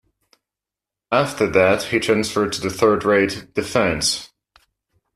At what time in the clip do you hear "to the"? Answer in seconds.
2.53-2.71